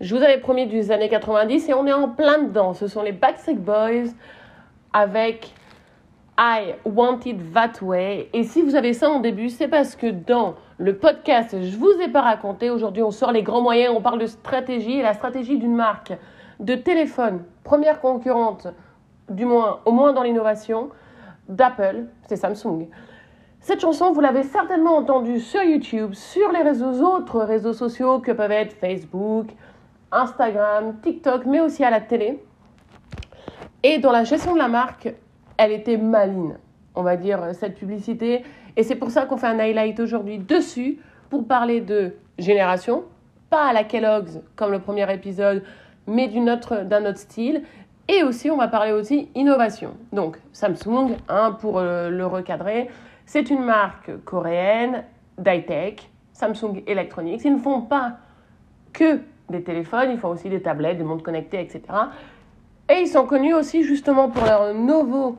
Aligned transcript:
Je 0.00 0.16
vous 0.16 0.22
avais 0.22 0.38
promis 0.38 0.66
des 0.66 0.90
années 0.90 1.08
90 1.08 1.68
et 1.68 1.74
on 1.74 1.86
est 1.86 1.92
en 1.92 2.08
plein 2.08 2.42
dedans. 2.42 2.74
Ce 2.74 2.88
sont 2.88 3.02
les 3.02 3.12
Backstreet 3.12 3.54
Boys 3.54 4.10
avec 4.92 5.54
I 6.38 6.74
Want 6.84 7.20
It 7.26 7.52
That 7.52 7.82
Way. 7.82 8.30
Et 8.32 8.44
si 8.44 8.62
vous 8.62 8.74
avez 8.74 8.94
ça 8.94 9.10
en 9.10 9.20
début, 9.20 9.50
c'est 9.50 9.68
parce 9.68 9.96
que 9.96 10.06
dans 10.06 10.54
le 10.78 10.96
podcast, 10.96 11.56
je 11.60 11.76
vous 11.76 11.92
ai 12.00 12.08
pas 12.08 12.22
raconté. 12.22 12.70
Aujourd'hui, 12.70 13.02
on 13.02 13.10
sort 13.10 13.32
les 13.32 13.42
grands 13.42 13.60
moyens, 13.60 13.94
on 13.96 14.00
parle 14.00 14.18
de 14.18 14.26
stratégie 14.26 14.98
et 14.98 15.02
la 15.02 15.14
stratégie 15.14 15.58
d'une 15.58 15.74
marque 15.74 16.12
de 16.60 16.74
téléphone, 16.74 17.42
première 17.64 18.00
concurrente, 18.00 18.68
du 19.28 19.44
moins, 19.44 19.80
au 19.84 19.92
moins 19.92 20.12
dans 20.12 20.22
l'innovation, 20.22 20.90
d'Apple, 21.48 22.04
c'est 22.28 22.36
Samsung. 22.36 22.88
Cette 23.60 23.80
chanson, 23.80 24.12
vous 24.12 24.20
l'avez 24.20 24.42
certainement 24.42 24.96
entendue 24.96 25.38
sur 25.38 25.62
YouTube, 25.62 26.14
sur 26.14 26.50
les 26.50 26.82
autres 26.82 27.40
réseaux 27.40 27.72
sociaux 27.72 28.20
que 28.20 28.32
peuvent 28.32 28.50
être 28.50 28.72
Facebook, 28.74 29.48
Instagram, 30.10 30.96
TikTok, 31.02 31.46
mais 31.46 31.60
aussi 31.60 31.84
à 31.84 31.90
la 31.90 32.00
télé. 32.00 32.42
Et 33.82 33.98
dans 33.98 34.12
la 34.12 34.24
gestion 34.24 34.54
de 34.54 34.58
la 34.58 34.68
marque, 34.68 35.14
elle 35.62 35.72
était 35.72 35.96
maline, 35.96 36.56
on 36.94 37.02
va 37.02 37.16
dire, 37.16 37.40
cette 37.52 37.76
publicité. 37.76 38.42
Et 38.76 38.82
c'est 38.82 38.96
pour 38.96 39.10
ça 39.10 39.26
qu'on 39.26 39.36
fait 39.36 39.46
un 39.46 39.58
highlight 39.58 40.00
aujourd'hui 40.00 40.38
dessus 40.38 40.98
pour 41.30 41.46
parler 41.46 41.80
de 41.80 42.14
génération, 42.38 43.04
pas 43.48 43.66
à 43.66 43.72
la 43.72 43.84
Kellogg's 43.84 44.40
comme 44.56 44.72
le 44.72 44.80
premier 44.80 45.10
épisode, 45.12 45.62
mais 46.06 46.28
d'un 46.28 46.52
autre, 46.52 46.84
autre 46.84 47.18
style. 47.18 47.62
Et 48.08 48.24
aussi, 48.24 48.50
on 48.50 48.56
va 48.56 48.66
parler 48.66 48.92
aussi 48.92 49.30
innovation. 49.36 49.94
Donc, 50.12 50.36
Samsung, 50.52 51.16
hein, 51.28 51.56
pour 51.60 51.78
euh, 51.78 52.10
le 52.10 52.26
recadrer, 52.26 52.90
c'est 53.24 53.48
une 53.48 53.62
marque 53.62 54.10
coréenne 54.24 55.04
d'high-tech, 55.38 56.10
Samsung 56.32 56.82
Electronics. 56.88 57.42
Ils 57.44 57.54
ne 57.54 57.60
font 57.60 57.82
pas 57.82 58.16
que 58.92 59.20
des 59.48 59.62
téléphones, 59.62 60.10
ils 60.10 60.18
font 60.18 60.30
aussi 60.30 60.48
des 60.48 60.60
tablettes, 60.60 60.98
des 60.98 61.04
montres 61.04 61.22
connectées, 61.22 61.60
etc. 61.60 61.82
Et 62.90 63.02
ils 63.02 63.08
sont 63.08 63.26
connus 63.26 63.54
aussi 63.54 63.84
justement 63.84 64.28
pour 64.28 64.44
leur 64.44 64.74
nouveau 64.74 65.38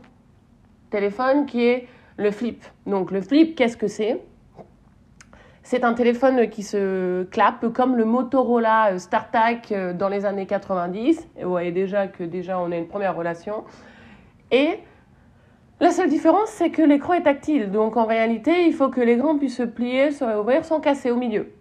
téléphone 0.94 1.48
qui 1.48 1.66
est 1.66 1.88
le 2.18 2.30
Flip. 2.30 2.64
Donc 2.86 3.12
le 3.12 3.22
Flip, 3.22 3.56
qu'est-ce 3.56 3.78
que 3.78 3.88
c'est? 3.88 4.22
C'est 5.64 5.84
un 5.84 5.94
téléphone 5.94 6.50
qui 6.50 6.62
se 6.62 7.24
clappe 7.24 7.70
comme 7.74 7.96
le 7.96 8.06
Motorola 8.06 9.00
StarTAC 9.00 9.72
euh, 9.72 9.94
dans 9.94 10.10
les 10.10 10.26
années 10.26 10.46
90. 10.46 11.28
Et 11.38 11.44
vous 11.44 11.50
voyez 11.50 11.72
déjà 11.72 12.08
que 12.08 12.24
déjà 12.24 12.60
on 12.60 12.72
a 12.72 12.78
une 12.78 12.88
première 12.88 13.16
relation. 13.16 13.64
Et 14.52 14.80
la 15.80 15.90
seule 15.90 16.10
différence, 16.10 16.50
c'est 16.50 16.70
que 16.70 16.84
l'écran 16.84 17.14
est 17.14 17.24
tactile. 17.24 17.72
Donc 17.72 17.98
en 17.98 18.06
réalité, 18.06 18.68
il 18.68 18.74
faut 18.74 18.90
que 18.90 19.02
l'écran 19.02 19.38
puisse 19.38 19.58
se 19.58 19.64
plier, 19.64 20.12
se 20.12 20.24
réouvrir 20.24 20.64
sans 20.64 20.80
casser 20.80 21.10
au 21.10 21.16
milieu. 21.16 21.54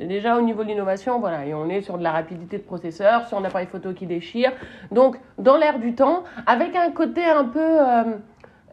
Déjà 0.00 0.36
au 0.36 0.42
niveau 0.42 0.62
de 0.62 0.68
l'innovation, 0.68 1.18
voilà, 1.18 1.46
et 1.46 1.54
on 1.54 1.68
est 1.70 1.80
sur 1.80 1.96
de 1.96 2.02
la 2.02 2.12
rapidité 2.12 2.58
de 2.58 2.62
processeur, 2.62 3.26
sur 3.28 3.38
un 3.38 3.44
appareil 3.44 3.66
photo 3.66 3.94
qui 3.94 4.06
déchire. 4.06 4.52
Donc, 4.90 5.16
dans 5.38 5.56
l'air 5.56 5.78
du 5.78 5.94
temps, 5.94 6.24
avec 6.46 6.76
un 6.76 6.90
côté 6.90 7.24
un 7.24 7.44
peu 7.44 7.60
euh, 7.60 8.04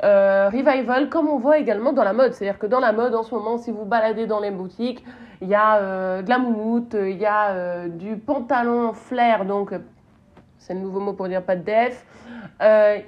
euh, 0.03 0.49
revival, 0.49 1.07
comme 1.09 1.29
on 1.29 1.37
voit 1.37 1.59
également 1.59 1.93
dans 1.93 2.03
la 2.03 2.11
mode. 2.11 2.33
C'est-à-dire 2.33 2.59
que 2.59 2.67
dans 2.67 2.81
la 2.81 2.91
mode, 2.91 3.15
en 3.15 3.23
ce 3.23 3.33
moment, 3.33 3.57
si 3.57 3.71
vous 3.71 3.85
baladez 3.85 4.25
dans 4.25 4.41
les 4.41 4.51
boutiques, 4.51 5.03
il 5.41 5.47
y 5.47 5.55
a 5.55 5.77
euh, 5.77 6.21
de 6.21 6.29
la 6.29 6.39
moumoute, 6.39 6.93
il 6.99 7.17
y 7.17 7.25
a 7.25 7.87
du 7.87 8.17
pantalon 8.17 8.91
flair, 8.93 9.45
donc 9.45 9.73
c'est 10.57 10.73
le 10.73 10.81
nouveau 10.81 10.99
mot 10.99 11.13
pour 11.13 11.29
dire 11.29 11.41
pas 11.41 11.55
de 11.55 11.63
def. 11.63 12.05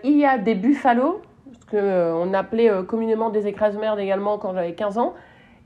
Il 0.03 0.18
y 0.18 0.26
a 0.26 0.38
des 0.38 0.56
buffalo, 0.56 1.22
ce 1.52 1.66
qu'on 1.72 2.34
appelait 2.34 2.72
communément 2.88 3.30
des 3.30 3.47
écrases-merdes 3.47 4.00
également 4.00 4.38
quand 4.38 4.53
j'avais 4.53 4.74
15 4.74 4.97
ans. 5.00 5.14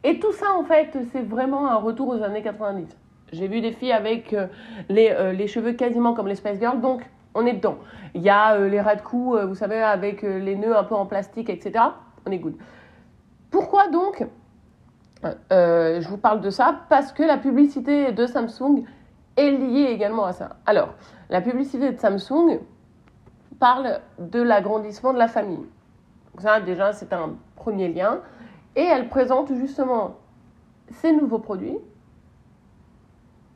Et 0.03 0.19
tout 0.19 0.31
ça, 0.31 0.53
en 0.57 0.63
fait, 0.63 0.97
c'est 1.11 1.21
vraiment 1.21 1.69
un 1.69 1.75
retour 1.75 2.07
aux 2.07 2.23
années 2.23 2.41
90. 2.41 2.95
J'ai 3.31 3.47
vu 3.47 3.61
des 3.61 3.71
filles 3.71 3.91
avec 3.91 4.33
euh, 4.33 4.47
les, 4.87 5.09
euh, 5.11 5.33
les 5.33 5.47
cheveux 5.47 5.73
quasiment 5.73 6.13
comme 6.13 6.27
les 6.27 6.35
Spice 6.35 6.59
Girls, 6.59 6.81
donc 6.81 7.01
on 7.33 7.45
est 7.45 7.53
dedans. 7.53 7.77
Il 8.15 8.21
y 8.21 8.29
a 8.29 8.55
euh, 8.55 8.69
les 8.69 8.81
ras 8.81 8.95
de 8.95 9.01
cou, 9.01 9.37
vous 9.47 9.55
savez, 9.55 9.81
avec 9.81 10.21
les 10.23 10.55
nœuds 10.55 10.75
un 10.75 10.83
peu 10.83 10.95
en 10.95 11.05
plastique, 11.05 11.49
etc. 11.49 11.85
On 12.25 12.31
est 12.31 12.39
good. 12.39 12.55
Pourquoi 13.51 13.89
donc 13.89 14.25
je 15.21 16.07
vous 16.07 16.17
parle 16.17 16.39
de 16.39 16.49
ça 16.49 16.81
Parce 16.87 17.11
que 17.11 17.23
la 17.23 17.37
publicité 17.37 18.13
de 18.13 18.25
Samsung 18.25 18.85
est 19.35 19.51
liée 19.51 19.89
également 19.91 20.23
à 20.23 20.31
ça. 20.31 20.55
Alors, 20.65 20.93
la 21.29 21.41
publicité 21.41 21.91
de 21.91 21.97
Samsung 21.97 22.61
parle 23.59 23.99
de 24.17 24.41
l'agrandissement 24.41 25.11
de 25.11 25.19
la 25.19 25.27
famille. 25.27 25.65
Ça, 26.37 26.61
déjà, 26.61 26.93
c'est 26.93 27.11
un 27.11 27.31
premier 27.57 27.89
lien. 27.89 28.21
Et 28.75 28.83
elle 28.83 29.09
présente 29.09 29.53
justement 29.55 30.17
ces 30.91 31.11
nouveaux 31.11 31.39
produits 31.39 31.77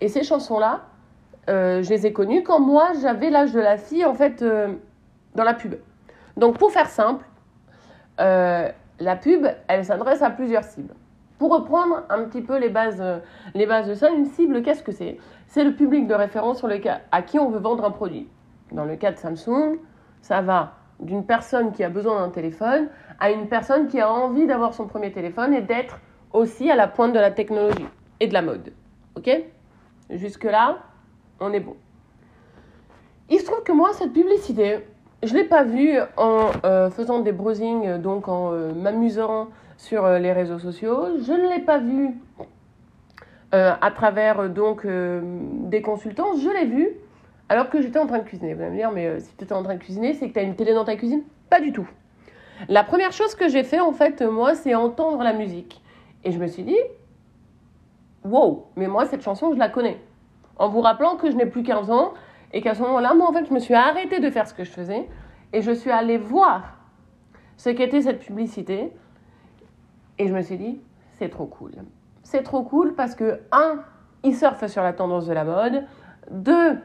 Et 0.00 0.08
ces 0.08 0.24
chansons-là, 0.24 0.82
euh, 1.48 1.82
je 1.82 1.90
les 1.90 2.06
ai 2.06 2.12
connues 2.12 2.42
quand 2.42 2.60
moi, 2.60 2.92
j'avais 3.00 3.30
l'âge 3.30 3.52
de 3.52 3.60
la 3.60 3.76
fille, 3.76 4.04
en 4.04 4.14
fait, 4.14 4.42
euh, 4.42 4.74
dans 5.34 5.44
la 5.44 5.54
pub. 5.54 5.74
Donc, 6.36 6.58
pour 6.58 6.72
faire 6.72 6.88
simple, 6.88 7.24
euh, 8.20 8.68
la 8.98 9.16
pub, 9.16 9.46
elle 9.68 9.84
s'adresse 9.84 10.22
à 10.22 10.30
plusieurs 10.30 10.64
cibles. 10.64 10.94
Pour 11.38 11.52
reprendre 11.52 12.02
un 12.08 12.24
petit 12.24 12.40
peu 12.40 12.58
les 12.58 12.70
bases, 12.70 13.02
les 13.54 13.66
bases 13.66 13.88
de 13.88 13.94
ça, 13.94 14.10
une 14.10 14.24
cible, 14.24 14.62
qu'est-ce 14.62 14.82
que 14.82 14.92
c'est? 14.92 15.18
C'est 15.46 15.64
le 15.64 15.74
public 15.74 16.06
de 16.06 16.14
référence 16.14 16.58
sur 16.58 16.66
le 16.66 16.78
cas, 16.78 17.00
à 17.12 17.22
qui 17.22 17.38
on 17.38 17.50
veut 17.50 17.58
vendre 17.58 17.84
un 17.84 17.90
produit. 17.90 18.28
Dans 18.72 18.84
le 18.84 18.96
cas 18.96 19.12
de 19.12 19.18
Samsung, 19.18 19.78
ça 20.22 20.40
va 20.40 20.72
d'une 20.98 21.26
personne 21.26 21.72
qui 21.72 21.84
a 21.84 21.90
besoin 21.90 22.20
d'un 22.20 22.30
téléphone 22.30 22.88
à 23.20 23.30
une 23.30 23.48
personne 23.48 23.86
qui 23.86 24.00
a 24.00 24.10
envie 24.10 24.46
d'avoir 24.46 24.74
son 24.74 24.86
premier 24.86 25.12
téléphone 25.12 25.54
et 25.54 25.60
d'être 25.60 25.98
aussi 26.32 26.70
à 26.70 26.76
la 26.76 26.88
pointe 26.88 27.12
de 27.12 27.18
la 27.18 27.30
technologie 27.30 27.86
et 28.20 28.26
de 28.26 28.34
la 28.34 28.42
mode. 28.42 28.72
Ok? 29.16 29.30
Jusque-là, 30.10 30.78
on 31.40 31.52
est 31.52 31.60
bon. 31.60 31.76
Il 33.28 33.40
se 33.40 33.44
trouve 33.44 33.62
que 33.62 33.72
moi, 33.72 33.90
cette 33.92 34.12
publicité, 34.12 34.78
je 35.22 35.32
ne 35.32 35.38
l'ai 35.38 35.44
pas 35.44 35.64
vue 35.64 35.98
en 36.16 36.50
euh, 36.64 36.90
faisant 36.90 37.20
des 37.20 37.32
browsing, 37.32 37.86
euh, 37.86 37.98
donc 37.98 38.28
en 38.28 38.52
euh, 38.52 38.72
m'amusant 38.72 39.48
sur 39.78 40.08
les 40.08 40.32
réseaux 40.32 40.58
sociaux. 40.58 41.18
Je 41.20 41.32
ne 41.32 41.48
l'ai 41.48 41.60
pas 41.60 41.78
vue 41.78 42.14
à 43.52 43.90
travers 43.90 44.48
donc 44.48 44.86
des 44.86 45.82
consultants. 45.82 46.34
Je 46.36 46.48
l'ai 46.48 46.64
vue 46.64 46.88
alors 47.48 47.68
que 47.70 47.80
j'étais 47.80 47.98
en 47.98 48.06
train 48.06 48.18
de 48.18 48.24
cuisiner. 48.24 48.54
Vous 48.54 48.62
allez 48.62 48.70
me 48.70 48.76
dire, 48.76 48.90
mais 48.90 49.20
si 49.20 49.34
tu 49.36 49.44
étais 49.44 49.52
en 49.52 49.62
train 49.62 49.74
de 49.74 49.80
cuisiner, 49.80 50.14
c'est 50.14 50.28
que 50.28 50.32
tu 50.34 50.38
as 50.38 50.42
une 50.42 50.56
télé 50.56 50.72
dans 50.72 50.84
ta 50.84 50.96
cuisine? 50.96 51.22
Pas 51.50 51.60
du 51.60 51.72
tout. 51.72 51.88
La 52.68 52.84
première 52.84 53.12
chose 53.12 53.34
que 53.34 53.48
j'ai 53.48 53.64
fait, 53.64 53.80
en 53.80 53.92
fait, 53.92 54.22
moi, 54.22 54.54
c'est 54.54 54.74
entendre 54.74 55.22
la 55.22 55.34
musique. 55.34 55.82
Et 56.24 56.32
je 56.32 56.38
me 56.38 56.46
suis 56.46 56.64
dit, 56.64 56.78
wow, 58.24 58.66
mais 58.76 58.88
moi, 58.88 59.04
cette 59.06 59.22
chanson, 59.22 59.52
je 59.52 59.58
la 59.58 59.68
connais. 59.68 59.98
En 60.56 60.68
vous 60.68 60.80
rappelant 60.80 61.16
que 61.16 61.30
je 61.30 61.36
n'ai 61.36 61.46
plus 61.46 61.62
15 61.62 61.90
ans 61.90 62.14
et 62.52 62.60
qu'à 62.60 62.74
ce 62.74 62.82
moment-là, 62.82 63.14
moi, 63.14 63.28
en 63.28 63.32
fait, 63.32 63.46
je 63.46 63.52
me 63.52 63.58
suis 63.58 63.74
arrêtée 63.74 64.20
de 64.20 64.30
faire 64.30 64.48
ce 64.48 64.54
que 64.54 64.64
je 64.64 64.70
faisais 64.70 65.06
et 65.52 65.62
je 65.62 65.72
suis 65.72 65.90
allée 65.90 66.18
voir 66.18 66.78
ce 67.56 67.70
qu'était 67.70 68.02
cette 68.02 68.20
publicité. 68.20 68.92
Et 70.18 70.28
je 70.28 70.34
me 70.34 70.42
suis 70.42 70.56
dit, 70.56 70.80
c'est 71.18 71.28
trop 71.28 71.46
cool. 71.46 71.72
C'est 72.22 72.42
trop 72.42 72.62
cool 72.62 72.94
parce 72.94 73.14
que, 73.14 73.40
un, 73.52 73.82
ils 74.22 74.34
surfent 74.34 74.66
sur 74.66 74.82
la 74.82 74.92
tendance 74.92 75.26
de 75.26 75.32
la 75.32 75.44
mode. 75.44 75.84
Deux, 76.30 76.78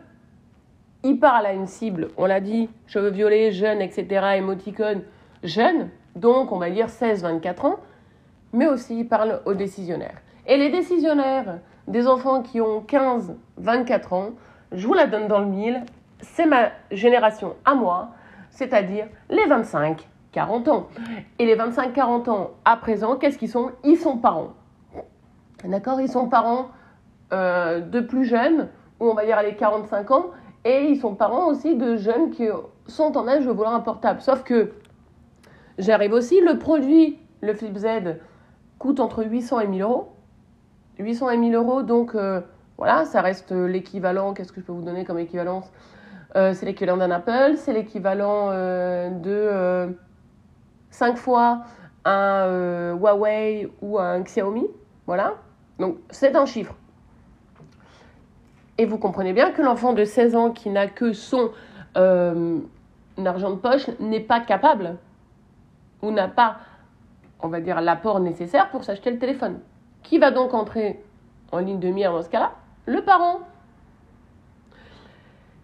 il 1.03 1.19
parle 1.19 1.45
à 1.45 1.53
une 1.53 1.67
cible, 1.67 2.09
on 2.17 2.25
l'a 2.25 2.39
dit, 2.39 2.69
cheveux 2.85 3.09
violets, 3.09 3.51
jeunes, 3.51 3.81
etc., 3.81 4.35
émoticône, 4.35 5.01
jeunes, 5.43 5.89
donc 6.15 6.51
on 6.51 6.59
va 6.59 6.69
dire 6.69 6.87
16-24 6.87 7.65
ans, 7.65 7.79
mais 8.53 8.67
aussi 8.67 8.99
il 8.99 9.07
parle 9.07 9.41
aux 9.45 9.53
décisionnaires. 9.53 10.21
Et 10.45 10.57
les 10.57 10.69
décisionnaires 10.69 11.59
des 11.87 12.07
enfants 12.07 12.41
qui 12.41 12.61
ont 12.61 12.81
15-24 12.81 14.13
ans, 14.13 14.29
je 14.71 14.87
vous 14.87 14.93
la 14.93 15.07
donne 15.07 15.27
dans 15.27 15.39
le 15.39 15.45
mille, 15.45 15.83
c'est 16.19 16.45
ma 16.45 16.69
génération 16.91 17.55
à 17.65 17.75
moi, 17.75 18.09
c'est-à-dire 18.49 19.07
les 19.29 19.45
25-40 19.45 20.69
ans. 20.69 20.87
Et 21.39 21.45
les 21.45 21.55
25-40 21.55 22.29
ans 22.29 22.51
à 22.65 22.77
présent, 22.77 23.15
qu'est-ce 23.17 23.37
qu'ils 23.37 23.49
sont? 23.49 23.71
Ils 23.83 23.97
sont 23.97 24.17
parents. 24.17 24.53
D'accord? 25.63 25.99
Ils 26.01 26.09
sont 26.09 26.27
parents 26.27 26.69
euh, 27.33 27.81
de 27.81 27.99
plus 27.99 28.25
jeunes, 28.25 28.69
ou 28.99 29.09
on 29.09 29.13
va 29.13 29.25
dire 29.25 29.41
les 29.41 29.55
45 29.55 30.11
ans, 30.11 30.25
et 30.63 30.85
ils 30.85 30.99
sont 30.99 31.15
parents 31.15 31.47
aussi 31.47 31.75
de 31.75 31.95
jeunes 31.95 32.29
qui 32.31 32.47
sont 32.87 33.17
en 33.17 33.27
âge 33.27 33.45
de 33.45 33.51
vouloir 33.51 33.73
un 33.73 33.79
portable. 33.79 34.21
Sauf 34.21 34.43
que 34.43 34.73
j'arrive 35.77 36.13
aussi, 36.13 36.39
le 36.41 36.59
produit, 36.59 37.17
le 37.41 37.53
Flip 37.53 37.77
Z, 37.77 37.87
coûte 38.77 38.99
entre 38.99 39.23
800 39.23 39.61
et 39.61 39.67
1000 39.67 39.81
euros. 39.81 40.11
800 41.01 41.29
et 41.31 41.37
1000 41.37 41.55
euros, 41.55 41.83
donc 41.83 42.15
euh, 42.15 42.41
voilà, 42.77 43.05
ça 43.05 43.21
reste 43.21 43.51
l'équivalent. 43.51 44.33
Qu'est-ce 44.33 44.51
que 44.51 44.61
je 44.61 44.65
peux 44.65 44.71
vous 44.71 44.83
donner 44.83 45.03
comme 45.03 45.19
équivalence? 45.19 45.71
Euh, 46.35 46.53
C'est 46.53 46.65
l'équivalent 46.65 46.97
d'un 46.97 47.11
Apple, 47.11 47.53
c'est 47.57 47.73
l'équivalent 47.73 48.49
euh, 48.51 49.09
de 49.09 49.95
5 50.91 51.17
fois 51.17 51.63
un 52.05 52.93
Huawei 52.93 53.71
ou 53.81 53.99
un 53.99 54.21
Xiaomi. 54.21 54.67
Voilà, 55.05 55.35
donc 55.79 55.97
c'est 56.09 56.35
un 56.35 56.45
chiffre. 56.45 56.75
Et 58.77 58.85
vous 58.85 58.97
comprenez 58.97 59.33
bien 59.33 59.51
que 59.51 59.61
l'enfant 59.61 59.93
de 59.93 60.05
16 60.05 60.35
ans 60.35 60.51
qui 60.51 60.69
n'a 60.69 60.87
que 60.87 61.13
son 61.13 61.51
argent 61.95 63.51
de 63.51 63.57
poche 63.57 63.89
n'est 63.99 64.21
pas 64.21 64.39
capable 64.39 64.97
ou 66.01 66.11
n'a 66.11 66.27
pas, 66.27 66.57
on 67.41 67.49
va 67.49 67.59
dire, 67.59 67.81
l'apport 67.81 68.19
nécessaire 68.19 68.69
pour 68.71 68.83
s'acheter 68.83 69.11
le 69.11 69.19
téléphone. 69.19 69.59
Qui 70.03 70.17
va 70.17 70.31
donc 70.31 70.53
entrer 70.53 71.03
en 71.51 71.59
ligne 71.59 71.79
de 71.79 71.89
mire 71.89 72.11
dans 72.11 72.21
ce 72.21 72.29
cas-là 72.29 72.51
Le 72.85 73.01
parent. 73.01 73.39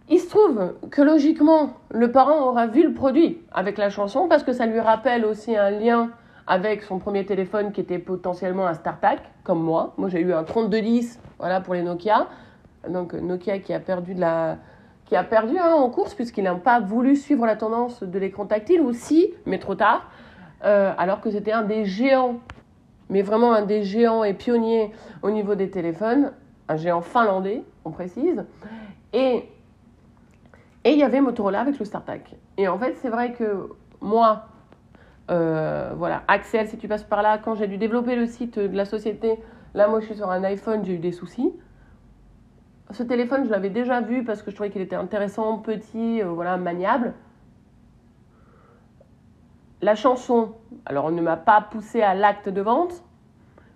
Il 0.10 0.20
se 0.20 0.30
trouve 0.30 0.76
que 0.90 1.02
logiquement, 1.02 1.74
le 1.90 2.12
parent 2.12 2.48
aura 2.48 2.68
vu 2.68 2.84
le 2.84 2.94
produit 2.94 3.42
avec 3.52 3.78
la 3.78 3.90
chanson 3.90 4.28
parce 4.30 4.44
que 4.44 4.54
ça 4.54 4.66
lui 4.66 4.80
rappelle 4.80 5.26
aussi 5.26 5.56
un 5.56 5.70
lien 5.70 6.12
avec 6.48 6.84
son 6.84 6.98
premier 6.98 7.26
téléphone 7.26 7.74
qui 7.74 7.82
était 7.82 8.00
potentiellement 8.00 8.68
un 8.68 8.74
StarTAC, 8.74 9.20
comme 9.44 9.62
moi. 9.62 9.94
Moi, 9.98 10.08
j'ai 10.08 10.22
eu 10.22 10.34
un 10.34 10.44
3210, 10.44 11.20
voilà, 11.40 11.60
pour 11.60 11.74
les 11.74 11.84
Nokia. 11.84 12.28
Donc, 12.88 13.14
Nokia 13.14 13.60
qui 13.60 13.74
a 13.74 13.82
perdu 13.82 14.14
de 14.14 14.22
la, 14.22 14.58
qui 15.08 15.16
a 15.18 15.24
perdu 15.26 15.58
hein, 15.58 15.74
en 15.74 15.90
course 15.90 16.14
puisqu'il 16.14 16.46
n'a 16.46 16.56
pas 16.56 16.80
voulu 16.80 17.18
suivre 17.18 17.46
la 17.46 17.58
tendance 17.58 18.02
de 18.02 18.20
l'écran 18.20 18.46
tactile, 18.46 18.80
ou 18.80 18.94
si, 18.94 19.34
mais 19.46 19.60
trop 19.60 19.76
tard, 19.76 20.10
euh, 20.64 20.94
alors 20.98 21.20
que 21.20 21.30
c'était 21.32 21.52
un 21.52 21.64
des 21.64 21.84
géants 21.84 22.36
mais 23.10 23.22
vraiment 23.22 23.54
un 23.54 23.64
des 23.64 23.84
géants 23.84 24.24
et 24.24 24.34
pionniers 24.34 24.92
au 25.22 25.32
niveau 25.32 25.56
des 25.56 25.70
téléphones, 25.70 26.34
un 26.68 26.76
géant 26.76 27.02
finlandais, 27.02 27.64
on 27.86 27.92
précise. 27.92 28.44
Et 29.14 29.50
et 30.88 30.92
il 30.92 31.00
y 31.00 31.04
avait 31.04 31.20
Motorola 31.20 31.60
avec 31.60 31.78
le 31.80 31.84
StarTAC. 31.84 32.38
Et 32.56 32.70
en 32.70 32.80
fait, 32.80 32.96
c'est 33.02 33.10
vrai 33.10 33.34
que 33.34 33.70
moi, 34.00 34.46
euh, 35.30 35.94
voilà, 35.98 36.24
Axel, 36.30 36.66
si 36.70 36.78
tu 36.78 36.88
passes 36.88 37.04
par 37.04 37.22
là, 37.22 37.38
quand 37.38 37.56
j'ai 37.56 37.68
dû 37.68 37.78
développer 37.78 38.16
le 38.16 38.26
site 38.26 38.58
de 38.58 38.74
la 38.74 38.86
société, 38.86 39.38
là, 39.74 39.90
moi, 39.90 40.00
je 40.00 40.06
suis 40.06 40.16
sur 40.16 40.30
un 40.30 40.42
iPhone, 40.46 40.86
j'ai 40.86 40.94
eu 40.94 41.00
des 41.00 41.12
soucis. 41.12 41.52
Ce 42.92 43.04
téléphone, 43.04 43.44
je 43.44 43.50
l'avais 43.50 43.70
déjà 43.70 44.00
vu 44.00 44.24
parce 44.24 44.42
que 44.42 44.50
je 44.50 44.56
trouvais 44.56 44.70
qu'il 44.70 44.82
était 44.82 44.96
intéressant, 44.96 45.58
petit, 45.58 46.22
euh, 46.22 46.28
voilà, 46.30 46.56
maniable. 46.56 47.14
La 49.82 49.96
chanson, 49.96 50.54
alors 50.88 51.06
on 51.06 51.12
ne 51.12 51.22
m'a 51.22 51.38
pas 51.38 51.62
poussé 51.62 52.02
à 52.02 52.16
l'acte 52.16 52.50
de 52.50 52.62
vente, 52.62 53.04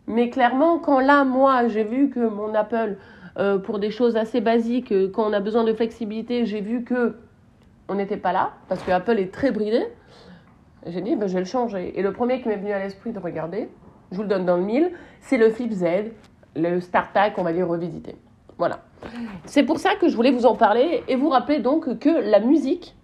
mais 0.08 0.30
clairement, 0.30 0.80
quand 0.80 1.00
là, 1.00 1.24
moi, 1.24 1.68
j'ai 1.68 1.84
vu 1.84 2.10
que 2.10 2.20
mon 2.20 2.56
Apple, 2.56 2.98
euh, 3.38 3.58
pour 3.60 3.80
des 3.80 3.92
choses 3.92 4.16
assez 4.16 4.42
basiques, 4.42 4.92
euh, 4.92 5.12
quand 5.14 5.30
on 5.30 5.34
a 5.34 5.42
besoin 5.42 5.64
de 5.64 5.74
flexibilité, 5.74 6.46
j'ai 6.46 6.62
vu 6.62 6.84
que 6.84 7.18
on 7.90 7.96
n'était 7.96 8.18
pas 8.18 8.32
là, 8.32 8.52
parce 8.70 8.82
que 8.84 8.92
Apple 8.92 9.20
est 9.20 9.34
très 9.34 9.52
bridé, 9.52 9.86
j'ai 10.88 11.02
dit, 11.02 11.16
ben, 11.16 11.28
je 11.28 11.34
vais 11.34 11.42
le 11.42 11.46
changer. 11.46 11.98
Et 12.00 12.02
le 12.02 12.14
premier 12.14 12.42
qui 12.42 12.48
m'est 12.48 12.56
venu 12.56 12.72
à 12.72 12.80
l'esprit 12.80 13.12
de 13.12 13.20
regarder, 13.20 13.70
je 14.12 14.16
vous 14.16 14.24
le 14.24 14.30
donne 14.30 14.46
dans 14.46 14.56
le 14.56 14.64
mille, 14.64 14.92
c'est 15.20 15.38
le 15.38 15.50
Flip 15.50 15.72
Z, 15.72 15.86
le 16.56 16.80
StarTAC, 16.80 17.38
on 17.38 17.44
va 17.44 17.52
dire, 17.52 17.68
revisité. 17.68 18.16
Voilà. 18.58 18.80
C'est 19.46 19.64
pour 19.64 19.80
ça 19.80 19.96
que 19.96 20.08
je 20.08 20.16
voulais 20.16 20.32
vous 20.32 20.46
en 20.46 20.56
parler 20.56 21.04
et 21.08 21.16
vous 21.16 21.30
rappeler 21.30 21.60
donc 21.60 22.00
que 22.00 22.10
la 22.10 22.40
musique, 22.40 22.96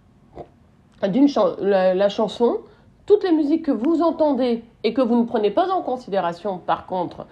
d'une 1.03 1.27
la 1.59 2.09
chanson, 2.09 2.59
toutes 3.07 3.23
les 3.23 3.31
musiques 3.31 3.65
que 3.65 3.71
vous 3.71 4.03
entendez 4.03 4.63
et 4.83 4.93
que 4.93 5.01
vous 5.01 5.15
ne 5.15 5.23
prenez 5.23 5.49
pas 5.49 5.69
en 5.71 5.81
considération, 5.81 6.59
par 6.59 6.85
contre, 6.85 7.25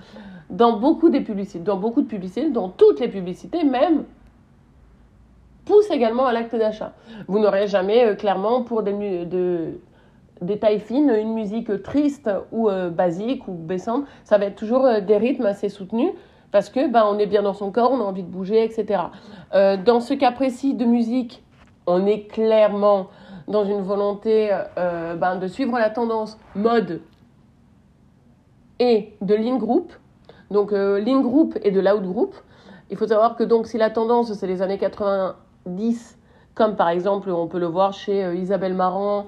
dans 0.49 0.79
beaucoup, 0.79 1.09
des 1.09 1.21
publicités, 1.21 1.59
dans 1.59 1.77
beaucoup 1.77 2.01
de 2.01 2.07
publicités, 2.07 2.49
dans 2.49 2.69
toutes 2.69 2.99
les 2.99 3.09
publicités 3.09 3.63
même, 3.63 4.05
poussent 5.65 5.91
également 5.91 6.25
à 6.25 6.33
l'acte 6.33 6.55
d'achat. 6.55 6.93
Vous 7.27 7.39
n'aurez 7.39 7.67
jamais, 7.67 8.05
euh, 8.05 8.15
clairement, 8.15 8.63
pour 8.63 8.83
des, 8.83 9.25
de, 9.25 9.79
des 10.41 10.59
tailles 10.59 10.79
fines, 10.79 11.09
une 11.09 11.33
musique 11.33 11.83
triste 11.83 12.29
ou 12.51 12.69
euh, 12.69 12.89
basique 12.89 13.47
ou 13.47 13.53
baissante. 13.53 14.05
Ça 14.23 14.37
va 14.37 14.45
être 14.45 14.55
toujours 14.55 14.85
euh, 14.85 15.01
des 15.01 15.17
rythmes 15.17 15.45
assez 15.45 15.69
soutenus 15.69 16.11
parce 16.51 16.69
que 16.69 16.87
ben, 16.89 17.03
on 17.05 17.19
est 17.19 17.25
bien 17.25 17.41
dans 17.41 17.53
son 17.53 17.71
corps, 17.71 17.91
on 17.91 17.99
a 17.99 18.03
envie 18.03 18.23
de 18.23 18.29
bouger, 18.29 18.63
etc. 18.63 19.01
dans 19.51 19.99
ce 19.99 20.13
cas 20.13 20.31
précis 20.31 20.73
de 20.73 20.85
musique, 20.85 21.43
on 21.85 22.05
est 22.05 22.27
clairement 22.31 23.07
dans 23.47 23.65
une 23.65 23.81
volonté 23.81 24.49
euh, 24.77 25.15
ben, 25.15 25.37
de 25.37 25.47
suivre 25.47 25.77
la 25.77 25.89
tendance 25.89 26.37
mode 26.55 27.01
et 28.79 29.13
de 29.21 29.35
lean 29.35 29.57
group. 29.57 29.93
Donc 30.51 30.73
euh, 30.73 30.99
lean 30.99 31.21
group 31.21 31.57
et 31.63 31.71
de 31.71 31.79
loud 31.79 32.05
group. 32.05 32.35
Il 32.89 32.97
faut 32.97 33.07
savoir 33.07 33.35
que 33.35 33.43
donc 33.43 33.67
si 33.67 33.77
la 33.77 33.89
tendance 33.89 34.33
c'est 34.33 34.47
les 34.47 34.61
années 34.61 34.77
90, 34.77 36.17
comme 36.53 36.75
par 36.75 36.89
exemple 36.89 37.29
on 37.29 37.47
peut 37.47 37.59
le 37.59 37.67
voir 37.67 37.93
chez 37.93 38.23
euh, 38.23 38.35
Isabelle 38.35 38.73
Marant, 38.73 39.27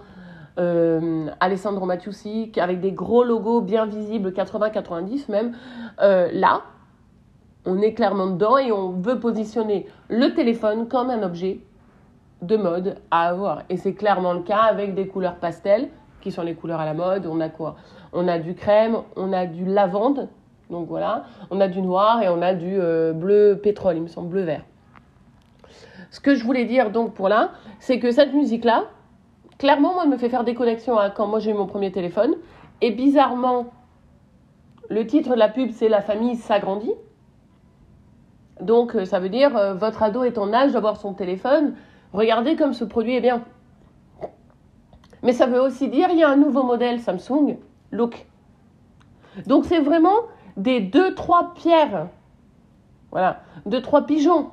Alessandro 1.39 1.85
Matiusi, 1.85 2.51
avec 2.57 2.79
des 2.79 2.91
gros 2.91 3.23
logos 3.23 3.61
bien 3.61 3.85
visibles, 3.85 4.31
80-90 4.31 5.31
même, 5.31 5.51
là, 5.99 6.63
on 7.67 7.79
est 7.79 7.93
clairement 7.93 8.25
dedans 8.25 8.57
et 8.57 8.71
on 8.71 8.89
veut 8.89 9.19
positionner 9.19 9.85
le 10.09 10.33
téléphone 10.33 10.87
comme 10.87 11.11
un 11.11 11.21
objet 11.21 11.59
de 12.41 12.57
mode 12.57 12.97
à 13.11 13.29
avoir. 13.29 13.63
Et 13.69 13.77
c'est 13.77 13.93
clairement 13.93 14.33
le 14.33 14.41
cas 14.41 14.61
avec 14.61 14.95
des 14.95 15.07
couleurs 15.07 15.35
pastel, 15.35 15.89
qui 16.21 16.31
sont 16.31 16.43
les 16.43 16.55
couleurs 16.55 16.79
à 16.79 16.85
la 16.85 16.93
mode. 16.93 17.25
On 17.25 17.39
a 17.39 17.49
quoi? 17.49 17.75
On 18.13 18.27
a 18.27 18.39
du 18.39 18.53
crème, 18.53 18.97
on 19.15 19.33
a 19.33 19.45
du 19.45 19.65
lavande, 19.65 20.29
donc 20.69 20.87
voilà, 20.87 21.25
on 21.49 21.61
a 21.61 21.67
du 21.67 21.81
noir 21.81 22.21
et 22.21 22.29
on 22.29 22.41
a 22.41 22.53
du 22.53 22.79
euh, 22.79 23.13
bleu 23.13 23.59
pétrole, 23.61 23.97
il 23.97 24.03
me 24.03 24.07
semble, 24.07 24.29
bleu 24.29 24.41
vert. 24.41 24.63
Ce 26.11 26.19
que 26.19 26.35
je 26.35 26.43
voulais 26.43 26.65
dire 26.65 26.91
donc 26.91 27.13
pour 27.13 27.29
là, 27.29 27.51
c'est 27.79 27.99
que 27.99 28.11
cette 28.11 28.33
musique-là, 28.33 28.85
clairement, 29.57 29.93
moi, 29.93 30.03
elle 30.03 30.09
me 30.09 30.17
fait 30.17 30.29
faire 30.29 30.43
des 30.43 30.55
connexions 30.55 30.97
à 30.97 31.09
quand 31.09 31.27
moi 31.27 31.39
j'ai 31.39 31.51
eu 31.51 31.53
mon 31.53 31.67
premier 31.67 31.91
téléphone. 31.91 32.35
Et 32.81 32.91
bizarrement, 32.91 33.67
le 34.89 35.05
titre 35.05 35.31
de 35.31 35.39
la 35.39 35.49
pub, 35.49 35.71
c'est 35.71 35.89
La 35.89 36.01
famille 36.01 36.35
s'agrandit. 36.35 36.93
Donc, 38.61 38.95
euh, 38.95 39.05
ça 39.05 39.19
veut 39.19 39.29
dire, 39.29 39.55
euh, 39.55 39.73
votre 39.73 40.01
ado 40.03 40.23
est 40.23 40.37
en 40.37 40.53
âge 40.53 40.71
d'avoir 40.71 40.97
son 40.97 41.13
téléphone 41.13 41.75
Regardez 42.13 42.55
comme 42.55 42.73
ce 42.73 42.83
produit 42.83 43.15
est 43.15 43.21
bien. 43.21 43.43
Mais 45.23 45.33
ça 45.33 45.45
veut 45.45 45.61
aussi 45.61 45.89
dire 45.89 46.09
il 46.11 46.19
y 46.19 46.23
a 46.23 46.29
un 46.29 46.37
nouveau 46.37 46.63
modèle 46.63 46.99
Samsung 46.99 47.57
Look. 47.91 48.27
Donc 49.45 49.65
c'est 49.65 49.79
vraiment 49.79 50.17
des 50.55 50.79
deux 50.79 51.13
trois 51.15 51.53
pierres. 51.53 52.07
Voilà, 53.11 53.41
deux 53.65 53.81
trois 53.81 54.05
pigeons 54.05 54.51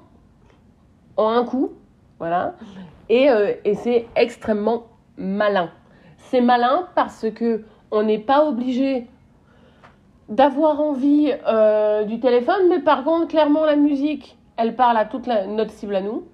en 1.16 1.28
un 1.28 1.44
coup, 1.44 1.72
voilà. 2.18 2.54
Et, 3.08 3.30
euh, 3.30 3.52
et 3.64 3.74
c'est 3.74 4.06
extrêmement 4.16 4.84
malin. 5.16 5.70
C'est 6.16 6.40
malin 6.40 6.88
parce 6.94 7.26
que 7.30 7.64
on 7.90 8.02
n'est 8.02 8.18
pas 8.18 8.46
obligé 8.46 9.06
d'avoir 10.28 10.80
envie 10.80 11.32
euh, 11.46 12.04
du 12.04 12.18
téléphone, 12.18 12.68
mais 12.68 12.80
par 12.80 13.04
contre, 13.04 13.28
clairement, 13.28 13.64
la 13.64 13.76
musique, 13.76 14.38
elle 14.56 14.74
parle 14.74 14.96
à 14.96 15.04
toute 15.04 15.26
notre 15.26 15.70
cible 15.70 15.94
à 15.94 16.00
nous. 16.00 16.24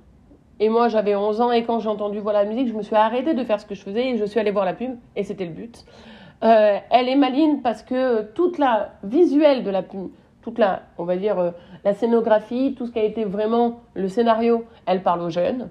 Et 0.61 0.69
moi, 0.69 0.89
j'avais 0.89 1.17
11 1.17 1.41
ans 1.41 1.53
et 1.53 1.65
quand 1.65 1.81
j'ai 1.81 1.89
entendu 1.89 2.19
voir 2.19 2.35
la 2.35 2.45
musique, 2.45 2.69
je 2.69 2.75
me 2.75 2.83
suis 2.83 2.95
arrêtée 2.95 3.33
de 3.33 3.43
faire 3.45 3.59
ce 3.59 3.65
que 3.65 3.75
je 3.75 3.83
faisais 3.83 4.11
et 4.11 4.19
je 4.19 4.25
suis 4.27 4.39
allée 4.39 4.51
voir 4.51 4.67
la 4.67 4.75
pub 4.75 4.93
et 5.17 5.25
c'était 5.25 5.47
le 5.47 5.53
but. 5.53 5.87
Euh, 6.45 6.77
elle 6.91 7.09
est 7.09 7.17
maligne 7.17 7.61
parce 7.63 7.83
que 7.83 8.23
toute 8.35 8.59
la 8.59 8.93
visuelle 9.03 9.65
de 9.65 9.71
la 9.71 9.83
pub, 9.83 10.09
toute 10.43 10.59
la, 10.59 10.83
on 10.99 11.05
va 11.05 11.17
dire, 11.17 11.39
euh, 11.39 11.51
la 11.83 11.95
scénographie, 11.95 12.75
tout 12.77 12.87
ce 12.87 12.93
qui 12.93 12.99
a 12.99 13.05
été 13.05 13.25
vraiment 13.25 13.81
le 13.95 14.09
scénario, 14.09 14.65
elle 14.85 15.03
parle 15.03 15.23
aux 15.23 15.31
jeunes. 15.31 15.71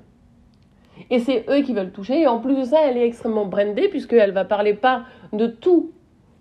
Et 1.12 1.20
c'est 1.20 1.46
eux 1.50 1.62
qui 1.62 1.74
veulent 1.74 1.92
toucher. 1.92 2.22
Et 2.22 2.28
en 2.28 2.40
plus 2.40 2.56
de 2.56 2.64
ça, 2.64 2.80
elle 2.84 2.98
est 2.98 3.06
extrêmement 3.06 3.46
brandée 3.46 3.90
puisqu'elle 3.90 4.32
va 4.32 4.44
parler 4.44 4.74
pas 4.74 5.04
de 5.34 5.46
tout 5.46 5.92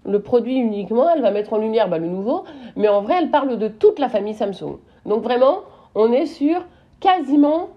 le 0.06 0.22
produit 0.22 0.56
uniquement, 0.56 1.10
elle 1.14 1.20
va 1.20 1.30
mettre 1.30 1.52
en 1.52 1.58
lumière 1.58 1.88
bah, 1.88 1.98
le 1.98 2.06
nouveau, 2.06 2.44
mais 2.76 2.88
en 2.88 3.02
vrai, 3.02 3.16
elle 3.20 3.30
parle 3.30 3.58
de 3.58 3.68
toute 3.68 3.98
la 3.98 4.08
famille 4.08 4.32
Samsung. 4.32 4.78
Donc 5.04 5.22
vraiment, 5.22 5.60
on 5.94 6.12
est 6.12 6.24
sur 6.24 6.64
quasiment 7.00 7.68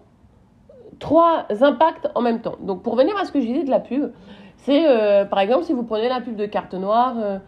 trois 1.01 1.47
impacts 1.61 2.07
en 2.15 2.21
même 2.21 2.39
temps. 2.39 2.55
Donc 2.61 2.83
pour 2.83 2.95
venir 2.95 3.17
à 3.17 3.25
ce 3.25 3.33
que 3.33 3.41
je 3.41 3.45
disais 3.45 3.63
de 3.63 3.69
la 3.69 3.81
pub, 3.81 4.11
c'est 4.57 4.87
euh, 4.87 5.25
par 5.25 5.39
exemple 5.39 5.65
si 5.65 5.73
vous 5.73 5.83
prenez 5.83 6.07
la 6.07 6.21
pub 6.21 6.37
de 6.37 6.45
carte 6.45 6.73
noire 6.73 7.15
euh, 7.17 7.39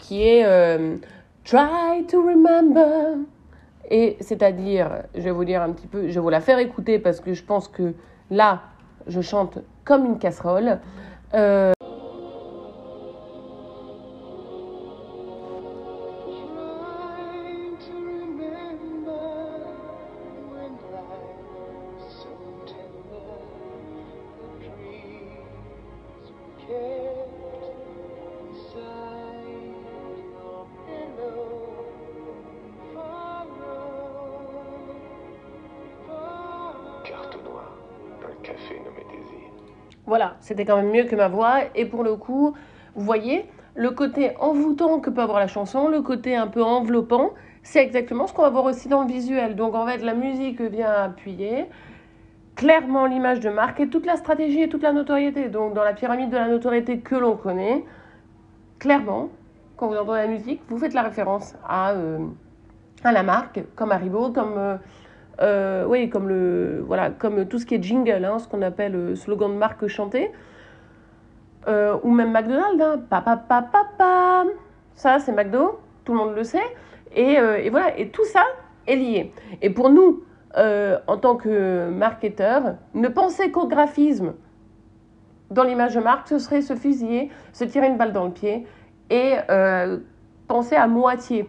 qui 0.00 0.26
est 0.26 0.44
euh, 0.44 0.96
Try 1.44 2.04
to 2.08 2.20
remember. 2.20 3.18
Et 3.88 4.16
c'est-à-dire, 4.20 5.04
je 5.14 5.20
vais 5.20 5.30
vous 5.30 5.44
dire 5.44 5.62
un 5.62 5.70
petit 5.70 5.86
peu, 5.86 6.08
je 6.08 6.14
vais 6.14 6.20
vous 6.20 6.30
la 6.30 6.40
faire 6.40 6.58
écouter 6.58 6.98
parce 6.98 7.20
que 7.20 7.34
je 7.34 7.44
pense 7.44 7.68
que 7.68 7.94
là, 8.30 8.62
je 9.06 9.20
chante 9.20 9.58
comme 9.84 10.06
une 10.06 10.18
casserole. 10.18 10.80
Carte 37.06 37.38
noire, 37.44 37.70
café. 38.42 38.82
Voilà, 40.06 40.36
c'était 40.40 40.64
quand 40.64 40.76
même 40.76 40.90
mieux 40.90 41.04
que 41.04 41.14
ma 41.14 41.28
voix. 41.28 41.58
Et 41.74 41.84
pour 41.84 42.02
le 42.02 42.16
coup, 42.16 42.54
vous 42.94 43.04
voyez, 43.04 43.46
le 43.74 43.90
côté 43.90 44.36
envoûtant 44.40 44.98
que 44.98 45.10
peut 45.10 45.20
avoir 45.20 45.38
la 45.38 45.46
chanson, 45.46 45.88
le 45.88 46.02
côté 46.02 46.34
un 46.34 46.48
peu 46.48 46.62
enveloppant, 46.62 47.30
c'est 47.62 47.82
exactement 47.82 48.26
ce 48.26 48.32
qu'on 48.32 48.42
va 48.42 48.50
voir 48.50 48.64
aussi 48.64 48.88
dans 48.88 49.02
le 49.02 49.08
visuel. 49.08 49.54
Donc 49.54 49.74
en 49.74 49.86
fait, 49.86 49.98
la 49.98 50.14
musique 50.14 50.60
vient 50.60 50.90
appuyer 50.90 51.66
clairement 52.56 53.06
l'image 53.06 53.38
de 53.40 53.50
marque 53.50 53.78
et 53.80 53.88
toute 53.88 54.06
la 54.06 54.16
stratégie 54.16 54.62
et 54.62 54.68
toute 54.68 54.82
la 54.82 54.92
notoriété. 54.92 55.48
Donc 55.48 55.74
dans 55.74 55.84
la 55.84 55.92
pyramide 55.92 56.30
de 56.30 56.36
la 56.36 56.48
notoriété 56.48 56.98
que 57.00 57.14
l'on 57.14 57.36
connaît, 57.36 57.84
clairement, 58.80 59.28
quand 59.76 59.88
vous 59.88 59.96
entendez 59.96 60.20
la 60.20 60.26
musique, 60.26 60.60
vous 60.68 60.78
faites 60.78 60.94
la 60.94 61.02
référence 61.02 61.54
à, 61.68 61.92
euh, 61.92 62.18
à 63.04 63.12
la 63.12 63.22
marque, 63.22 63.60
comme 63.76 63.92
Haribo, 63.92 64.32
comme... 64.32 64.54
euh, 64.56 64.76
euh, 65.40 65.84
oui, 65.86 66.08
comme 66.08 66.28
le 66.28 66.82
voilà, 66.86 67.10
comme 67.10 67.46
tout 67.46 67.58
ce 67.58 67.66
qui 67.66 67.74
est 67.74 67.82
jingle, 67.82 68.24
hein, 68.24 68.38
ce 68.38 68.48
qu'on 68.48 68.62
appelle 68.62 68.94
euh, 68.94 69.14
slogan 69.14 69.52
de 69.52 69.58
marque 69.58 69.86
chanté, 69.86 70.32
Euh, 71.68 71.98
ou 72.04 72.12
même 72.12 72.30
McDonald's, 72.30 72.80
hein, 72.80 74.46
ça 74.94 75.18
c'est 75.18 75.32
McDo, 75.32 75.80
tout 76.04 76.12
le 76.12 76.18
monde 76.18 76.36
le 76.36 76.44
sait, 76.44 76.70
et, 77.10 77.40
euh, 77.40 77.58
et 77.58 77.70
voilà, 77.70 77.98
et 77.98 78.10
tout 78.10 78.24
ça 78.24 78.44
est 78.86 78.94
lié. 78.94 79.32
Et 79.62 79.70
pour 79.70 79.90
nous, 79.90 80.22
en 80.54 81.16
tant 81.18 81.34
que 81.36 81.90
marketeurs, 81.90 82.76
ne 82.94 83.08
penser 83.08 83.50
qu'au 83.50 83.66
graphisme 83.66 84.34
dans 85.50 85.64
l'image 85.64 85.96
de 85.96 86.00
marque, 86.00 86.28
ce 86.28 86.38
serait 86.38 86.62
se 86.62 86.76
fusiller, 86.76 87.30
se 87.52 87.64
tirer 87.64 87.88
une 87.88 87.96
balle 87.98 88.12
dans 88.12 88.26
le 88.26 88.32
pied 88.32 88.64
et 89.10 89.34
penser 90.46 90.76
à 90.76 90.86
moitié. 90.86 91.48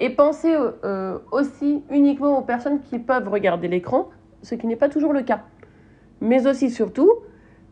Et 0.00 0.10
penser 0.10 0.54
euh, 0.84 1.18
aussi 1.32 1.82
uniquement 1.90 2.38
aux 2.38 2.42
personnes 2.42 2.80
qui 2.80 2.98
peuvent 2.98 3.28
regarder 3.28 3.68
l'écran, 3.68 4.08
ce 4.42 4.54
qui 4.54 4.66
n'est 4.66 4.76
pas 4.76 4.88
toujours 4.88 5.12
le 5.12 5.22
cas. 5.22 5.42
Mais 6.20 6.46
aussi 6.46 6.70
surtout, 6.70 7.10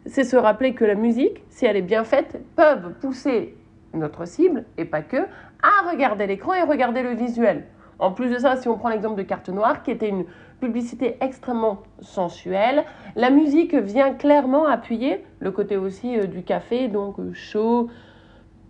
c'est 0.07 0.25
se 0.25 0.37
rappeler 0.37 0.75
que 0.75 0.85
la 0.85 0.95
musique, 0.95 1.45
si 1.49 1.67
elle 1.67 1.77
est 1.77 1.83
bien 1.83 2.05
faite, 2.05 2.41
peuvent 2.57 2.95
pousser 3.01 3.57
notre 3.95 4.27
cible, 4.27 4.65
et 4.77 4.85
pas 4.85 5.03
que, 5.03 5.17
à 5.63 5.91
regarder 5.91 6.27
l'écran 6.27 6.55
et 6.55 6.63
regarder 6.63 7.03
le 7.03 7.15
visuel. 7.15 7.65
En 7.99 8.13
plus 8.13 8.31
de 8.31 8.39
ça, 8.39 8.57
si 8.57 8.69
on 8.69 8.77
prend 8.77 8.91
l'exemple 8.91 9.17
de 9.17 9.23
Carte 9.23 9.49
Noire, 9.49 9.83
qui 9.83 9.91
était 9.91 10.09
une 10.09 10.27
publicité 10.61 11.17
extrêmement 11.21 11.83
sensuelle, 12.01 12.85
la 13.15 13.31
musique 13.31 13.75
vient 13.75 14.13
clairement 14.13 14.67
appuyer 14.67 15.25
le 15.41 15.51
côté 15.51 15.77
aussi 15.77 16.19
euh, 16.19 16.27
du 16.27 16.43
café, 16.43 16.89
donc 16.89 17.19
euh, 17.19 17.33
chaud, 17.33 17.89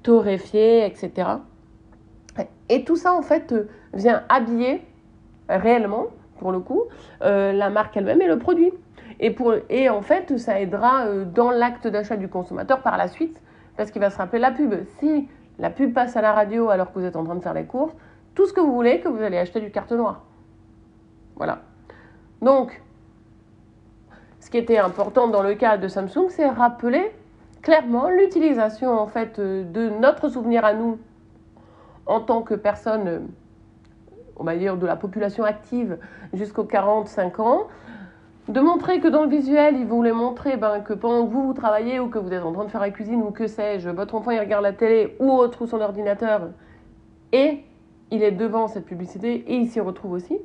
torréfié, 0.02 0.86
etc. 0.86 1.28
Et 2.68 2.84
tout 2.84 2.96
ça, 2.96 3.12
en 3.12 3.22
fait, 3.22 3.52
euh, 3.52 3.68
vient 3.94 4.22
habiller 4.28 4.82
réellement, 5.48 6.06
pour 6.38 6.52
le 6.52 6.60
coup, 6.60 6.82
euh, 7.22 7.52
la 7.52 7.70
marque 7.70 7.96
elle-même 7.96 8.20
et 8.20 8.26
le 8.26 8.38
produit. 8.38 8.72
Et, 9.20 9.30
pour, 9.30 9.54
et 9.70 9.88
en 9.88 10.02
fait, 10.02 10.36
ça 10.36 10.60
aidera 10.60 11.06
euh, 11.06 11.24
dans 11.24 11.50
l'acte 11.50 11.86
d'achat 11.86 12.16
du 12.16 12.28
consommateur 12.28 12.82
par 12.82 12.96
la 12.96 13.08
suite, 13.08 13.40
parce 13.76 13.90
qu'il 13.90 14.00
va 14.00 14.10
se 14.10 14.18
rappeler 14.18 14.38
la 14.38 14.50
pub. 14.50 14.74
Si 14.98 15.28
la 15.58 15.70
pub 15.70 15.94
passe 15.94 16.16
à 16.16 16.22
la 16.22 16.32
radio 16.32 16.68
alors 16.68 16.92
que 16.92 16.98
vous 16.98 17.04
êtes 17.04 17.16
en 17.16 17.24
train 17.24 17.36
de 17.36 17.42
faire 17.42 17.54
les 17.54 17.64
courses, 17.64 17.94
tout 18.34 18.46
ce 18.46 18.52
que 18.52 18.60
vous 18.60 18.74
voulez, 18.74 19.00
que 19.00 19.08
vous 19.08 19.22
allez 19.22 19.38
acheter 19.38 19.60
du 19.60 19.70
carte 19.70 19.92
noire. 19.92 20.22
Voilà. 21.36 21.60
Donc, 22.42 22.82
ce 24.40 24.50
qui 24.50 24.58
était 24.58 24.78
important 24.78 25.28
dans 25.28 25.42
le 25.42 25.54
cas 25.54 25.78
de 25.78 25.88
Samsung, 25.88 26.28
c'est 26.28 26.46
rappeler 26.46 27.10
clairement 27.62 28.10
l'utilisation 28.10 28.90
en 28.90 29.06
fait 29.06 29.40
de 29.40 29.88
notre 29.88 30.28
souvenir 30.28 30.64
à 30.64 30.74
nous 30.74 30.98
en 32.06 32.20
tant 32.20 32.42
que 32.42 32.54
personne, 32.54 33.28
on 34.36 34.44
va 34.44 34.56
dire 34.56 34.76
de 34.76 34.86
la 34.86 34.96
population 34.96 35.44
active 35.44 35.98
jusqu'aux 36.32 36.64
45 36.64 37.40
ans, 37.40 37.66
de 38.48 38.60
montrer 38.60 39.00
que 39.00 39.08
dans 39.08 39.25
le 39.25 39.28
visuel, 39.28 39.76
ils 39.76 39.86
voulaient 39.86 40.12
montrer 40.12 40.56
ben, 40.56 40.80
que 40.80 40.92
pendant 40.92 41.26
que 41.26 41.32
vous, 41.32 41.46
vous 41.46 41.52
travaillez 41.52 41.98
ou 41.98 42.08
que 42.08 42.18
vous 42.18 42.32
êtes 42.32 42.42
en 42.42 42.52
train 42.52 42.64
de 42.64 42.70
faire 42.70 42.80
la 42.80 42.90
cuisine 42.90 43.22
ou 43.22 43.32
que 43.32 43.48
sais-je, 43.48 43.90
votre 43.90 44.14
enfant 44.14 44.30
il 44.30 44.38
regarde 44.38 44.62
la 44.62 44.72
télé 44.72 45.16
ou 45.18 45.32
autre 45.32 45.62
ou 45.62 45.66
son 45.66 45.80
ordinateur 45.80 46.50
et 47.32 47.64
il 48.12 48.22
est 48.22 48.32
devant 48.32 48.68
cette 48.68 48.86
publicité 48.86 49.44
et 49.48 49.56
il 49.56 49.68
s'y 49.68 49.80
retrouve 49.80 50.12
aussi. 50.12 50.38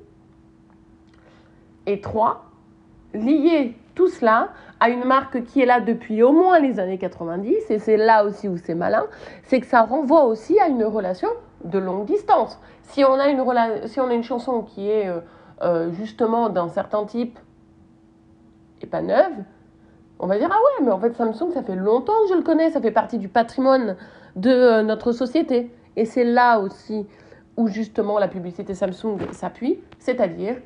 Et 1.85 2.01
trois, 2.01 2.45
lier 3.13 3.75
tout 3.93 4.07
cela 4.07 4.49
à 4.79 4.89
une 4.89 5.03
marque 5.03 5.43
qui 5.43 5.61
est 5.61 5.65
là 5.65 5.79
depuis 5.79 6.23
au 6.23 6.31
moins 6.31 6.59
les 6.59 6.79
années 6.79 6.97
90, 6.97 7.69
et 7.69 7.77
c'est 7.77 7.97
là 7.97 8.25
aussi 8.25 8.47
où 8.47 8.57
c'est 8.57 8.73
malin, 8.73 9.05
c'est 9.43 9.59
que 9.59 9.67
ça 9.67 9.83
renvoie 9.83 10.25
aussi 10.25 10.59
à 10.59 10.67
une 10.67 10.83
relation 10.83 11.29
de 11.63 11.79
longue 11.79 12.05
distance. 12.05 12.59
Si 12.83 13.03
on 13.03 13.13
a 13.13 13.27
une, 13.27 13.39
a 13.39 14.21
chanson 14.21 14.61
qui 14.63 14.89
est 14.89 15.07
euh, 15.07 15.19
euh, 15.61 15.91
justement 15.91 16.49
d'un 16.49 16.69
certain 16.69 17.05
type 17.05 17.37
et 18.81 18.87
pas 18.87 19.01
neuve, 19.01 19.33
on 20.19 20.27
va 20.27 20.37
dire 20.37 20.49
ah 20.51 20.55
ouais, 20.55 20.85
mais 20.85 20.91
en 20.91 20.99
fait 20.99 21.13
Samsung, 21.15 21.51
ça 21.53 21.63
fait 21.63 21.75
longtemps 21.75 22.13
que 22.23 22.29
je 22.29 22.35
le 22.35 22.43
connais, 22.43 22.71
ça 22.71 22.81
fait 22.81 22.91
partie 22.91 23.17
du 23.17 23.27
patrimoine 23.27 23.95
de 24.35 24.49
euh, 24.49 24.83
notre 24.83 25.11
société. 25.11 25.71
Et 25.95 26.05
c'est 26.05 26.23
là 26.23 26.59
aussi 26.59 27.07
où 27.57 27.67
justement 27.67 28.17
la 28.17 28.27
publicité 28.27 28.73
Samsung 28.73 29.17
s'appuie, 29.31 29.79
c'est-à-dire 29.99 30.57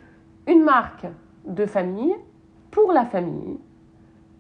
une 0.48 0.64
marque 0.64 1.08
de 1.46 1.66
famille 1.66 2.16
pour 2.72 2.92
la 2.92 3.06
famille, 3.06 3.58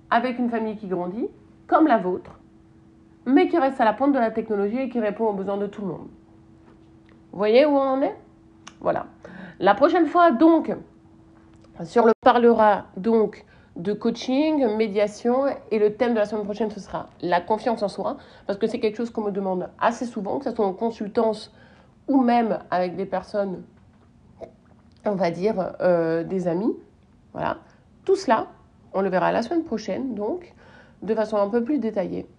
avec 0.09 0.37
une 0.37 0.49
famille 0.49 0.77
qui 0.77 0.87
grandit, 0.87 1.27
comme 1.67 1.87
la 1.87 1.97
vôtre, 1.97 2.39
mais 3.25 3.47
qui 3.47 3.57
reste 3.57 3.81
à 3.81 3.85
la 3.85 3.93
pointe 3.93 4.13
de 4.13 4.19
la 4.19 4.31
technologie 4.31 4.79
et 4.79 4.89
qui 4.89 4.99
répond 4.99 5.27
aux 5.27 5.33
besoins 5.33 5.57
de 5.57 5.67
tout 5.67 5.81
le 5.81 5.87
monde. 5.87 6.07
Vous 7.35 7.39
voyez 7.39 7.65
où 7.65 7.71
on 7.71 7.81
en 7.81 8.01
est? 8.01 8.15
Voilà. 8.79 9.07
La 9.59 9.75
prochaine 9.75 10.05
fois, 10.05 10.31
donc, 10.31 10.73
sur 11.83 12.05
le 12.05 12.13
parlera 12.23 12.85
donc 12.95 13.43
de 13.75 13.91
coaching, 13.91 14.65
médiation, 14.77 15.47
et 15.69 15.77
le 15.77 15.95
thème 15.95 16.13
de 16.13 16.19
la 16.19 16.25
semaine 16.27 16.45
prochaine, 16.45 16.71
ce 16.71 16.79
sera 16.79 17.09
la 17.21 17.41
confiance 17.41 17.83
en 17.83 17.89
soi, 17.89 18.15
parce 18.47 18.57
que 18.57 18.67
c'est 18.67 18.79
quelque 18.79 18.95
chose 18.95 19.09
qu'on 19.09 19.23
me 19.23 19.31
demande 19.31 19.69
assez 19.81 20.05
souvent, 20.05 20.39
que 20.39 20.45
ce 20.45 20.55
soit 20.55 20.65
en 20.65 20.71
consultance 20.71 21.53
ou 22.07 22.21
même 22.21 22.59
avec 22.71 22.95
des 22.95 23.05
personnes, 23.05 23.63
on 25.03 25.15
va 25.15 25.29
dire, 25.29 25.73
euh, 25.81 26.23
des 26.23 26.47
amis. 26.47 26.73
Voilà. 27.33 27.57
Tout 28.05 28.15
cela, 28.15 28.47
on 28.93 29.01
le 29.01 29.09
verra 29.09 29.33
la 29.33 29.41
semaine 29.41 29.65
prochaine, 29.65 30.15
donc, 30.15 30.53
de 31.01 31.13
façon 31.13 31.35
un 31.35 31.49
peu 31.49 31.61
plus 31.61 31.79
détaillée. 31.79 32.29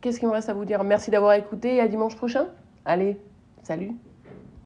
Qu'est-ce 0.00 0.20
qu'il 0.20 0.28
me 0.28 0.34
reste 0.34 0.50
à 0.50 0.54
vous 0.54 0.64
dire? 0.64 0.84
Merci 0.84 1.10
d'avoir 1.10 1.32
écouté 1.32 1.74
et 1.74 1.80
à 1.80 1.88
dimanche 1.88 2.14
prochain. 2.14 2.46
Allez, 2.84 3.16
salut 3.62 3.96